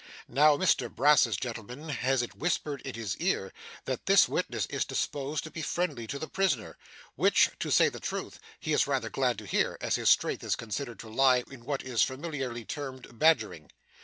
Now, 0.27 0.57
Mr 0.57 0.89
Brass's 0.89 1.37
gentleman 1.37 1.89
has 1.89 2.23
it 2.23 2.33
whispered 2.33 2.81
in 2.81 2.95
his 2.95 3.15
ear 3.17 3.53
that 3.85 4.07
this 4.07 4.27
witness 4.27 4.65
is 4.65 4.83
disposed 4.83 5.43
to 5.43 5.51
be 5.51 5.61
friendly 5.61 6.07
to 6.07 6.17
the 6.17 6.27
prisoner 6.27 6.75
which, 7.13 7.51
to 7.59 7.69
say 7.69 7.87
the 7.87 7.99
truth, 7.99 8.39
he 8.59 8.73
is 8.73 8.87
rather 8.87 9.11
glad 9.11 9.37
to 9.37 9.45
hear, 9.45 9.77
as 9.79 9.97
his 9.97 10.09
strength 10.09 10.43
is 10.43 10.55
considered 10.55 10.97
to 11.01 11.07
lie 11.07 11.43
in 11.51 11.65
what 11.65 11.83
is 11.83 12.01
familiarly 12.01 12.65
termed 12.65 13.19
badgering. 13.19 13.69